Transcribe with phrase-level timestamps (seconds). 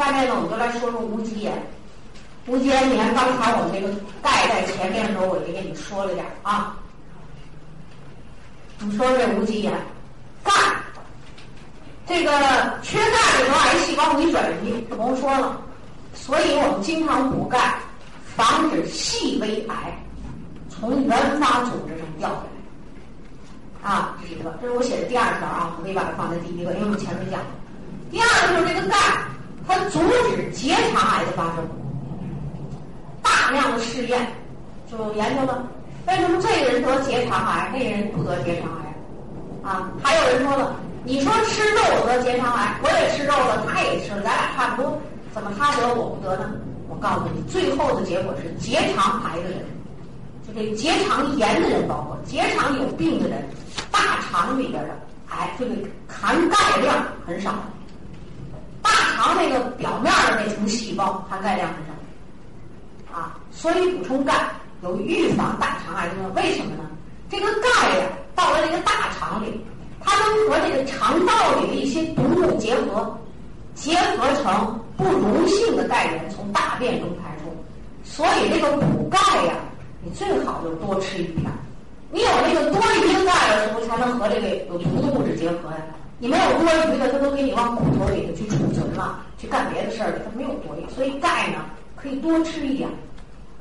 [0.00, 1.52] 下面呢，我们就来说说无机盐。
[2.46, 6.74] 无机盐，你看刚才我们这个钙在前面的时候，我就给你说了点啊。
[8.78, 9.70] 你说这无机盐，
[10.42, 10.50] 钙，
[12.08, 12.30] 这个
[12.82, 15.60] 缺钙的时候，癌细胞容易转移，这不用说了。
[16.14, 17.74] 所以我们经常补钙，
[18.34, 19.74] 防止细微癌
[20.70, 23.90] 从原发组织上掉下来。
[23.90, 27.46] 啊，这是一个，这是我写的第二条啊，我可以把它放在第一个，因为我们前面讲了。
[28.10, 28.96] 第二个就是这个钙，
[29.70, 30.00] 它阻
[30.34, 31.64] 止结肠癌的发生。
[33.22, 34.26] 大量的试验
[34.90, 35.64] 就研究了，
[36.08, 39.70] 为什么这个人得结肠癌，那个人不得结肠癌？
[39.70, 44.98] 啊，还有人说了，你说吃肉得结肠癌，我也吃肉了，他也吃，咱俩差不多，
[45.32, 46.50] 怎么他得我不得呢？
[46.88, 49.64] 我告诉你，最后的结果是结肠癌的人，
[50.46, 53.48] 就这结肠炎的人，包括结肠有病的人，
[53.92, 54.90] 大肠里边的
[55.28, 55.74] 癌，这个
[56.08, 57.54] 含钙量很少。
[59.40, 64.34] 大肠那个表面的那层细胞含钙量很少，啊，所以补充钙
[64.82, 66.14] 有预防大肠癌的。
[66.34, 66.84] 为什么呢？
[67.30, 69.64] 这个钙呀，到了这个大肠里，
[69.98, 73.18] 它能和这个肠道里的一些毒物结合，
[73.74, 77.50] 结合成不溶性的钙源从大便中排出。
[78.04, 79.54] 所以这个补钙呀，
[80.02, 81.50] 你最好就多吃一片。
[82.12, 85.78] 你有那个多余的钙的时候，才能和这个有毒的物质结合呀。
[86.22, 90.94] 你没有多余的，它都给你往骨头里头去储存了，去干别的事儿了，它没有多余。
[90.94, 91.64] 所以钙呢，
[91.96, 92.86] 可以多吃一点，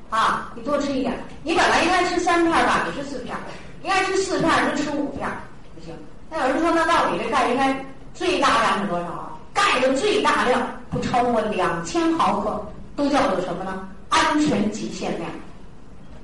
[0.10, 1.18] 啊，你多吃一点。
[1.42, 3.34] 你本来应该吃三片吧，你吃四片，
[3.82, 5.26] 应该吃四片，就吃五片，
[5.74, 5.96] 不行。
[6.30, 7.74] 那有人说，那到底这钙应该
[8.14, 9.32] 最大量是多少啊？
[9.54, 12.66] 钙的最大量不超过两千毫克，
[12.98, 13.88] 都叫做什么呢？
[14.10, 15.32] 安全极限量。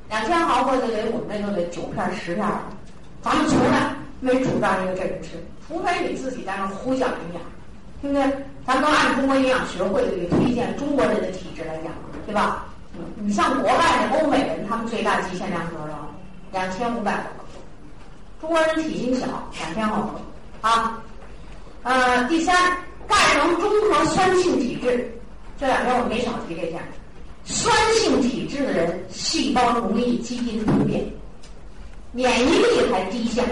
[0.10, 2.46] 两千毫克就得我们那就得九片十片，
[3.24, 5.30] 咱们从来没主张一个这人吃。
[5.68, 7.42] 除非你自己在那胡讲营养，
[8.02, 8.46] 对不对？
[8.66, 11.92] 咱都按中国营养学会的这个推荐，中国人的体质来讲，
[12.26, 12.66] 对吧？
[13.16, 16.10] 你像国外的欧美人，他们最大极限量是多少？
[16.52, 17.60] 两千五百毫克。
[18.40, 19.26] 中国人体型小，
[19.60, 21.02] 两千毫克啊。
[21.84, 22.56] 呃，第三，
[23.08, 25.12] 钙能中和酸性体质。
[25.60, 26.82] 这两天我没少提这件。
[27.44, 31.06] 酸性体质的人，细胞容易基因突变，
[32.12, 33.44] 免疫力还低下。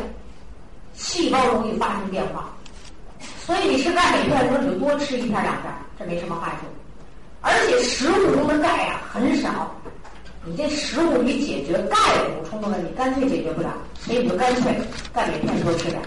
[0.94, 2.50] 细胞容易发生变化，
[3.46, 6.66] 所以你吃钙镁片的时候，你就多吃一片两片，这没什么坏处。
[7.42, 9.76] 而且食物中的钙呀很少，
[10.46, 11.98] 你这食物里解决钙
[12.30, 14.74] 补充的问题，干脆解决不了，所以你就干脆
[15.14, 16.02] 钙镁片多吃点。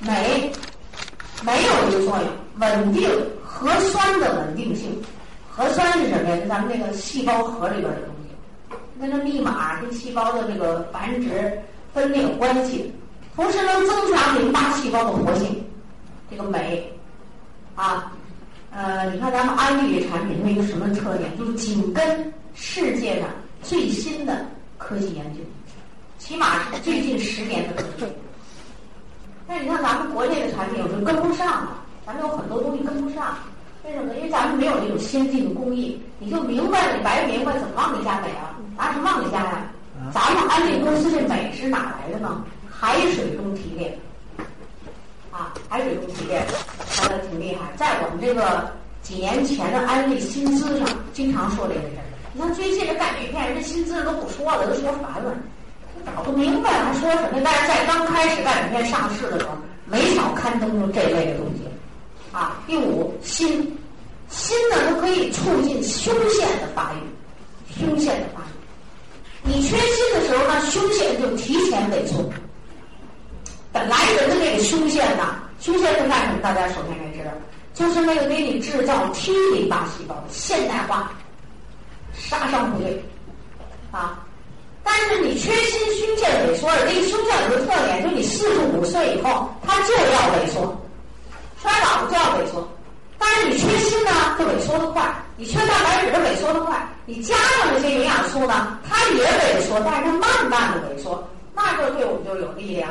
[0.00, 0.50] 镁
[1.42, 3.08] 没有一个作用，稳定
[3.44, 5.00] 核酸的稳定性。
[5.48, 6.36] 核酸是什么呀？
[6.36, 11.56] 就咱们那个细胞核里边的东西，跟这密码跟细胞的这个繁殖
[11.92, 12.92] 分裂有关系。
[13.38, 15.64] 同时能增强淋巴细胞的活性，
[16.28, 16.92] 这个镁，
[17.76, 18.10] 啊，
[18.72, 21.38] 呃，你看咱们安利的产品它一个什么特点？
[21.38, 23.28] 就是紧跟世界上
[23.62, 24.44] 最新的
[24.76, 25.40] 科技研究，
[26.18, 28.06] 起码是最近十年的科技。
[29.46, 31.68] 但是你看咱们国内的产品有时候跟不上，
[32.04, 33.36] 咱们有很多东西跟不上，
[33.84, 34.16] 为什么？
[34.16, 36.02] 因为咱们没有这种先进的工艺。
[36.18, 38.58] 你就明白，你白明白怎么往里加镁啊？
[38.76, 39.70] 拿什么往里加呀？
[40.12, 42.42] 咱们安利公司这镁是哪来的呢？
[42.80, 43.92] 海水中提炼，
[45.32, 46.46] 啊，海水中提炼，
[46.88, 47.72] 说的挺厉害。
[47.76, 48.70] 在我们这个
[49.02, 52.04] 几年前的安利新资上，经常说这个事儿。
[52.32, 55.34] 你看最近这钙镁片，这新资都不说了，都说烦了，
[56.14, 57.40] 搞不明白还说什么。
[57.44, 61.64] 但是在刚开始钙镁片上市的时候，没少刊登出这类的东西。
[62.30, 63.44] 啊，第五，锌，
[64.28, 68.44] 锌呢，它可以促进胸腺的发育，胸腺的发育。
[69.42, 72.22] 你缺锌的时候呢，胸腺就提前萎缩。
[73.86, 76.38] 来人的这个胸腺呐，胸腺是干什么？
[76.42, 77.30] 大家首先该知道，
[77.74, 81.12] 就是那个给你制造 T 淋巴细胞的现代化
[82.14, 83.02] 杀伤部队
[83.92, 84.18] 啊。
[84.82, 86.86] 但是你缺锌，胸腺萎缩了。
[86.88, 90.74] 这个胸腺有个特点，就你四十五岁以后，它就要萎缩，
[91.62, 92.66] 衰老就要萎缩。
[93.18, 95.02] 但是你缺锌呢，就萎缩的快；
[95.36, 96.88] 你缺蛋白质，它萎缩的快。
[97.04, 101.22] 你加上这些营养素呢，它也萎缩，但是它慢慢的萎缩，
[101.54, 102.88] 那就对我们就有力量。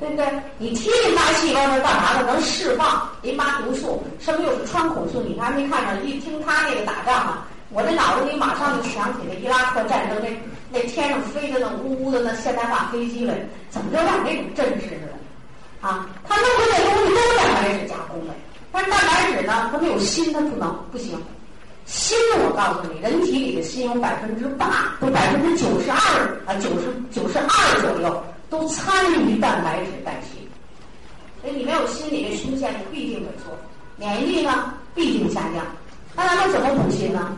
[0.00, 0.26] 对不对？
[0.58, 2.26] 你 T 淋巴细胞是干嘛的？
[2.32, 5.20] 能释放淋巴毒素，什么又是穿孔素？
[5.22, 6.02] 你还没看着？
[6.02, 10.28] 一听他那个打仗啊，我这脑子里马上就想起那伊拉克战争那
[10.72, 13.34] 那天上飞的那呜呜的那现代化飞机来，
[13.68, 15.86] 怎么就让那种阵势似的？
[15.86, 18.34] 啊，他弄的这东西都是蛋白质加工的，
[18.72, 21.18] 但是蛋白质呢，它没有锌，它不能不行。
[21.86, 22.14] 锌，
[22.44, 25.96] 我告诉你，人体里的锌有百分之八，都百分之九十二
[26.46, 28.24] 啊，九十九十二左右。
[28.50, 30.40] 都参与蛋白质代谢，
[31.40, 33.50] 所以你没有心理的胸腺，你必定萎缩；
[33.96, 35.64] 免疫力呢，必定下降。
[36.16, 37.32] 那咱们怎么补锌呢？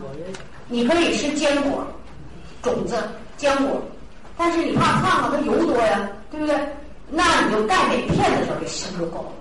[0.67, 1.85] 你可以吃坚果、
[2.63, 2.95] 种子、
[3.37, 3.79] 坚果，
[4.35, 6.57] 但是你怕胖了，它油多呀，对不对？
[7.09, 9.31] 那你就钙镁片的时候，这锌就够了。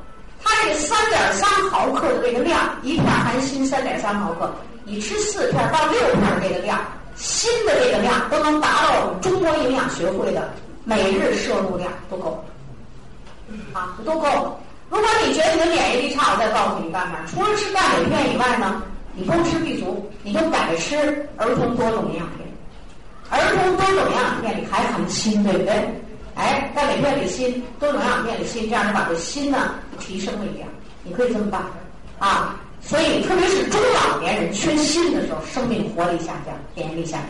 [0.44, 4.52] 它这个三点三毫克的这个量，一片含锌三点三毫克，
[4.84, 6.78] 你吃四片到六片这个量，
[7.16, 10.52] 锌的这个量都能达到我们中国营养学会的
[10.84, 12.44] 每日摄入量都够，
[13.72, 14.56] 啊，都够了。
[14.90, 18.82] 如果你觉得你的免疫力差，我再告诉你办法，除了吃钙镁片以外呢，
[19.14, 22.48] 你不吃 B 族，你就改吃儿童多种营养片。
[23.30, 25.72] 儿童多种营养片里还含锌，对不对？
[26.34, 30.66] 哎，钙镁片里锌，多种营养片里锌，这样能把这锌呢提升了一点。
[31.04, 31.62] 你可以这么办
[32.18, 32.56] 啊。
[32.84, 37.28] 所以，特别是中老年人缺锌的时候，生命活力下降，免疫力下降。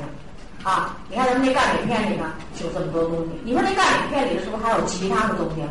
[0.62, 3.30] 啊，你看咱们那钙镁片里呢，就这么多东西。
[3.44, 5.62] 你说那钙镁片里是不是还有其他的东西？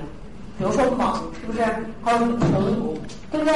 [0.57, 1.63] 比如说锰，是不是？
[2.03, 2.97] 还有铜，
[3.31, 3.53] 对不对？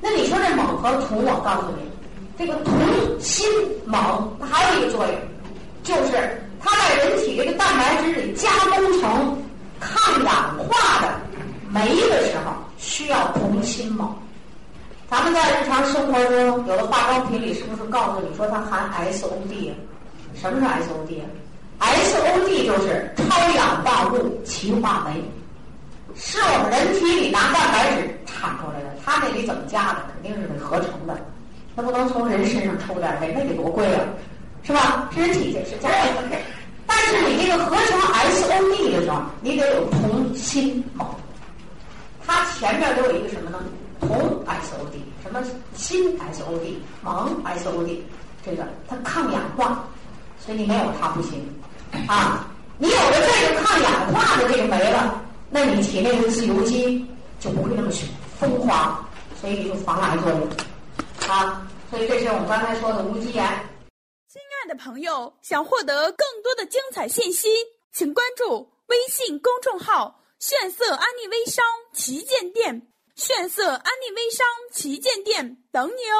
[0.00, 1.88] 那你说这锰和铜，我告诉你，
[2.36, 2.74] 这个铜、
[3.20, 3.44] 锌、
[3.86, 5.14] 锰，它还有一个作用，
[5.84, 9.38] 就是它在人体这个蛋白质里加工成
[9.78, 11.08] 抗氧化的
[11.70, 11.80] 酶
[12.10, 14.12] 的时候，需要铜、锌、锰。
[15.08, 19.74] 咱们在日常生活中，有的化妆品里是不是告诉你说它含 SOD 啊？
[20.42, 21.24] 什么是 SOD 啊
[21.78, 25.22] ？SOD 就是超氧化物歧化酶。
[26.16, 30.02] 是我们人体里拿蛋白质产出来的，它那里怎么加的？
[30.12, 31.16] 肯定是得合成的，
[31.76, 34.02] 那不能从人身上抽点呗，那得多贵啊，
[34.64, 35.08] 是吧？
[35.16, 36.10] 人体也是加的。
[36.88, 41.06] 但是你这个合成 SOD 的时候，你得有铜、锌、锰，
[42.26, 43.60] 它前面都有一个什么呢？
[44.00, 45.40] 铜 SOD，什么
[45.76, 46.74] 锌 SOD，
[47.04, 47.98] 锰 SOD，
[48.44, 49.84] 这个它抗氧化，
[50.44, 51.62] 所以你没有它不行
[52.08, 52.48] 啊。
[52.78, 55.22] 你有了这个抗氧化的这个酶了。
[55.54, 57.06] 那你体内的自由基
[57.38, 57.90] 就不会那么
[58.40, 59.06] 疯狂，
[59.40, 60.48] 所以你就防癌作用
[61.28, 61.70] 啊。
[61.90, 63.46] 所以这是我们刚才说的无机盐。
[64.28, 67.48] 亲爱的朋友，想获得更多的精彩信息，
[67.92, 71.62] 请关注微信公众号“炫色安利微商
[71.92, 76.16] 旗舰店”，炫色安利微商旗舰店等你哦。